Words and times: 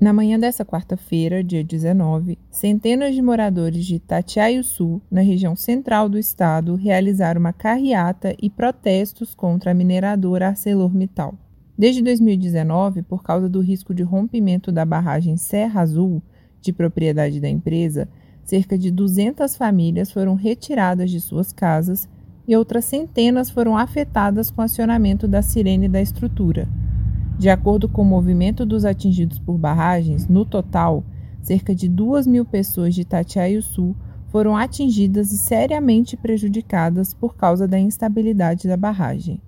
Na 0.00 0.14
manhã 0.14 0.40
dessa 0.40 0.64
quarta-feira, 0.64 1.44
dia 1.44 1.62
19, 1.62 2.38
centenas 2.50 3.14
de 3.14 3.20
moradores 3.20 3.84
de 3.84 4.02
Sul, 4.64 5.02
na 5.10 5.20
região 5.20 5.54
central 5.54 6.08
do 6.08 6.16
estado, 6.18 6.74
realizaram 6.74 7.38
uma 7.38 7.52
carreata 7.52 8.34
e 8.40 8.48
protestos 8.48 9.34
contra 9.34 9.72
a 9.72 9.74
mineradora 9.74 10.48
ArcelorMittal. 10.48 11.34
Desde 11.76 12.00
2019, 12.00 13.02
por 13.02 13.22
causa 13.22 13.46
do 13.46 13.60
risco 13.60 13.92
de 13.92 14.02
rompimento 14.02 14.72
da 14.72 14.86
barragem 14.86 15.36
Serra 15.36 15.82
Azul, 15.82 16.22
de 16.62 16.72
propriedade 16.72 17.38
da 17.38 17.50
empresa, 17.50 18.08
cerca 18.42 18.78
de 18.78 18.90
200 18.90 19.54
famílias 19.54 20.10
foram 20.10 20.34
retiradas 20.34 21.10
de 21.10 21.20
suas 21.20 21.52
casas 21.52 22.08
e 22.48 22.56
outras 22.56 22.86
centenas 22.86 23.50
foram 23.50 23.76
afetadas 23.76 24.50
com 24.50 24.62
o 24.62 24.64
acionamento 24.64 25.28
da 25.28 25.42
sirene 25.42 25.90
da 25.90 26.00
estrutura. 26.00 26.66
De 27.40 27.48
acordo 27.48 27.88
com 27.88 28.02
o 28.02 28.04
movimento 28.04 28.66
dos 28.66 28.84
atingidos 28.84 29.38
por 29.38 29.56
barragens, 29.56 30.28
no 30.28 30.44
total, 30.44 31.02
cerca 31.40 31.74
de 31.74 31.88
2 31.88 32.26
mil 32.26 32.44
pessoas 32.44 32.94
de 32.94 33.06
Sul 33.62 33.96
foram 34.28 34.54
atingidas 34.54 35.32
e 35.32 35.38
seriamente 35.38 36.18
prejudicadas 36.18 37.14
por 37.14 37.34
causa 37.34 37.66
da 37.66 37.78
instabilidade 37.78 38.68
da 38.68 38.76
barragem. 38.76 39.40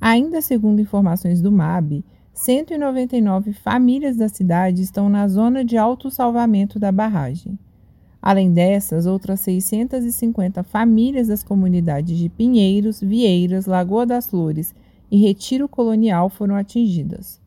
Ainda 0.00 0.42
segundo 0.42 0.80
informações 0.80 1.40
do 1.40 1.52
MAB, 1.52 2.04
199 2.34 3.52
famílias 3.52 4.16
da 4.16 4.28
cidade 4.28 4.82
estão 4.82 5.08
na 5.08 5.28
zona 5.28 5.64
de 5.64 5.76
autossalvamento 5.76 6.76
da 6.76 6.90
barragem. 6.90 7.56
Além 8.20 8.52
dessas, 8.52 9.06
outras 9.06 9.38
650 9.42 10.64
famílias 10.64 11.28
das 11.28 11.44
comunidades 11.44 12.18
de 12.18 12.28
Pinheiros, 12.28 13.00
Vieiras, 13.00 13.66
Lagoa 13.66 14.04
das 14.04 14.26
Flores 14.26 14.74
e 15.12 15.18
Retiro 15.18 15.68
Colonial 15.68 16.30
foram 16.30 16.56
atingidas. 16.56 17.38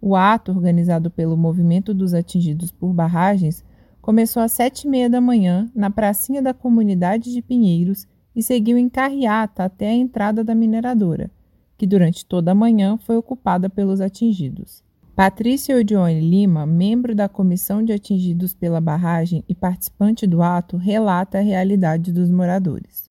O 0.00 0.14
ato, 0.14 0.52
organizado 0.52 1.10
pelo 1.10 1.36
Movimento 1.36 1.92
dos 1.92 2.14
Atingidos 2.14 2.70
por 2.70 2.92
Barragens, 2.92 3.64
começou 4.00 4.40
às 4.40 4.52
sete 4.52 4.86
e 4.86 4.88
meia 4.88 5.10
da 5.10 5.20
manhã 5.20 5.68
na 5.74 5.90
pracinha 5.90 6.40
da 6.40 6.54
comunidade 6.54 7.32
de 7.32 7.42
Pinheiros 7.42 8.06
e 8.36 8.44
seguiu 8.44 8.78
em 8.78 8.88
carreata 8.88 9.64
até 9.64 9.88
a 9.88 9.94
entrada 9.94 10.44
da 10.44 10.54
mineradora, 10.54 11.32
que 11.76 11.84
durante 11.84 12.24
toda 12.24 12.52
a 12.52 12.54
manhã 12.54 12.96
foi 12.96 13.16
ocupada 13.16 13.68
pelos 13.68 14.00
atingidos. 14.00 14.84
Patrícia 15.16 15.76
Odione 15.76 16.20
Lima, 16.20 16.64
membro 16.64 17.12
da 17.12 17.28
Comissão 17.28 17.82
de 17.82 17.92
Atingidos 17.92 18.54
pela 18.54 18.80
Barragem 18.80 19.42
e 19.48 19.54
participante 19.54 20.28
do 20.28 20.42
ato, 20.42 20.76
relata 20.76 21.38
a 21.38 21.42
realidade 21.42 22.12
dos 22.12 22.30
moradores 22.30 23.04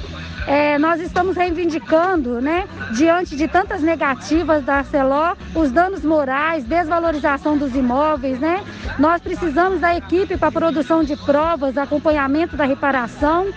é, 0.48 0.78
nós 0.78 1.00
estamos 1.02 1.36
reivindicando, 1.36 2.42
né, 2.42 2.68
diante 2.94 3.36
de 3.36 3.48
tantas 3.48 3.82
negativas 3.82 4.64
da 4.64 4.76
Arcelor, 4.76 5.38
os 5.56 5.72
danos 5.72 6.04
morais, 6.04 6.64
desvalorização 6.64 7.58
dos 7.58 7.76
imóveis, 7.76 8.40
né? 8.40 8.64
Nós 9.00 9.22
precisamos 9.22 9.80
da 9.80 9.96
equipe 9.96 10.38
para 10.38 10.52
produção 10.52 11.04
de 11.04 11.16
provas, 11.16 11.78
acompanhamento 11.78 12.58
da 12.58 12.66
reparação, 12.66 13.48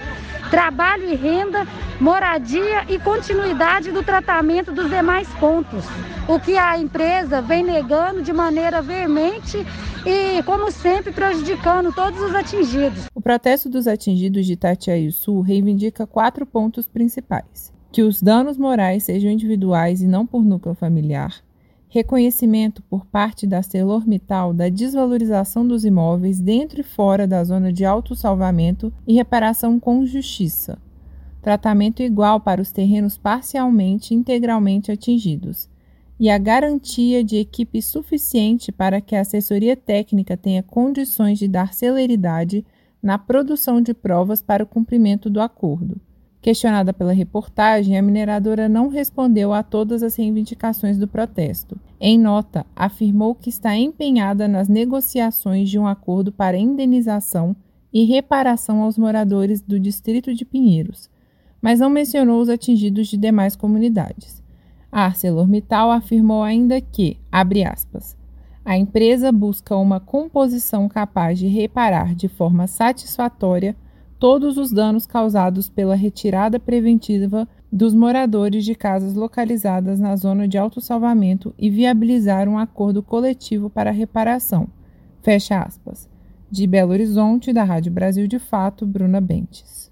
trabalho 0.57 1.13
e 1.13 1.15
renda, 1.15 1.67
moradia 2.01 2.87
e 2.89 2.99
continuidade 2.99 3.93
do 3.93 4.03
tratamento 4.03 4.73
dos 4.73 4.89
demais 4.89 5.29
pontos. 5.35 5.85
O 6.27 6.41
que 6.41 6.57
a 6.57 6.79
empresa 6.79 7.43
vem 7.43 7.63
negando 7.63 8.23
de 8.23 8.33
maneira 8.33 8.81
veemente 8.81 9.59
e, 10.07 10.43
como 10.45 10.73
sempre, 10.73 11.13
prejudicando 11.13 11.93
todos 11.93 12.19
os 12.23 12.35
atingidos. 12.35 13.05
O 13.15 13.21
protesto 13.21 13.69
dos 13.69 13.87
atingidos 13.87 14.47
de 14.47 14.55
Itatiaí 14.55 15.13
Sul 15.13 15.43
reivindica 15.43 16.07
quatro 16.07 16.47
pontos 16.47 16.89
principais. 16.89 17.71
Que 17.93 18.01
os 18.01 18.23
danos 18.23 18.57
morais 18.57 19.03
sejam 19.03 19.31
individuais 19.31 20.01
e 20.01 20.07
não 20.07 20.27
por 20.27 20.43
núcleo 20.43 20.75
familiar. 20.75 21.35
Reconhecimento 21.97 22.83
por 22.83 23.07
parte 23.07 23.47
da 23.47 23.57
ArcelorMittal 23.57 24.53
da 24.53 24.69
desvalorização 24.69 25.67
dos 25.67 25.83
imóveis 25.83 26.39
dentro 26.39 26.79
e 26.79 26.85
fora 26.85 27.27
da 27.27 27.43
zona 27.43 27.73
de 27.73 27.87
autossalvamento 27.87 28.93
e 29.07 29.15
reparação 29.15 29.81
com 29.81 30.05
justiça. 30.05 30.77
Tratamento 31.41 32.03
igual 32.03 32.39
para 32.39 32.61
os 32.61 32.71
terrenos 32.71 33.17
parcialmente 33.17 34.13
e 34.13 34.17
integralmente 34.19 34.93
atingidos 34.93 35.71
e 36.21 36.29
a 36.29 36.37
garantia 36.37 37.25
de 37.25 37.39
equipe 37.39 37.81
suficiente 37.81 38.71
para 38.71 39.01
que 39.01 39.17
a 39.17 39.23
assessoria 39.23 39.75
técnica 39.75 40.37
tenha 40.37 40.63
condições 40.63 41.39
de 41.39 41.49
dar 41.49 41.73
celeridade 41.73 42.63
na 43.03 43.17
produção 43.17 43.81
de 43.81 43.95
provas 43.95 44.43
para 44.43 44.63
o 44.63 44.67
cumprimento 44.67 45.31
do 45.31 45.41
acordo. 45.41 45.99
Questionada 46.43 46.93
pela 46.93 47.15
reportagem, 47.15 47.99
a 47.99 48.03
mineradora 48.03 48.69
não 48.69 48.89
respondeu 48.89 49.53
a 49.55 49.63
todas 49.63 50.03
as 50.03 50.15
reivindicações 50.15 50.99
do 50.99 51.09
protesto. 51.09 51.77
Em 51.99 52.19
nota, 52.19 52.67
afirmou 52.77 53.35
que 53.35 53.49
está 53.49 53.75
empenhada 53.77 54.47
nas 54.47 54.69
negociações 54.69 55.71
de 55.71 55.79
um 55.79 55.87
acordo 55.87 56.31
para 56.31 56.59
indenização 56.59 57.57
e 57.93 58.05
reparação 58.05 58.83
aos 58.83 58.99
moradores 58.99 59.63
do 59.63 59.81
distrito 59.81 60.35
de 60.35 60.45
Pinheiros, 60.45 61.09
mas 61.61 61.81
não 61.81 61.89
mencionou 61.89 62.41
os 62.41 62.51
atingidos 62.51 63.09
de 63.09 63.17
demais 63.17 63.57
comunidades. 63.57 64.43
A 64.93 65.07
ArcelorMittal 65.07 65.91
afirmou 65.91 66.43
ainda 66.43 66.81
que, 66.81 67.19
abre 67.33 67.65
aspas, 67.65 68.17
a 68.65 68.77
empresa 68.77 69.33
busca 69.33 69.77
uma 69.77 69.99
composição 69.99 70.89
capaz 70.89 71.39
de 71.39 71.47
reparar 71.47 72.15
de 72.15 72.29
forma 72.29 72.67
satisfatória 72.67 73.77
todos 74.19 74.59
os 74.59 74.71
danos 74.71 75.07
causados 75.07 75.69
pela 75.69 75.95
retirada 75.95 76.59
preventiva 76.59 77.49
dos 77.73 77.95
moradores 77.95 78.65
de 78.65 78.75
casas 78.75 79.15
localizadas 79.15 79.99
na 79.99 80.15
zona 80.17 80.47
de 80.47 80.57
autossalvamento 80.57 81.55
e 81.59 81.69
viabilizar 81.69 82.49
um 82.49 82.59
acordo 82.59 83.03
coletivo 83.03 83.69
para 83.69 83.91
reparação. 83.91 84.69
Fecha 85.23 85.61
aspas. 85.61 86.09
De 86.51 86.67
Belo 86.67 86.93
Horizonte, 86.93 87.53
da 87.53 87.65
Rádio 87.65 87.91
Brasil 87.91 88.29
de 88.29 88.39
Fato, 88.39 88.87
Bruna 88.87 89.21
Bentes. 89.21 89.91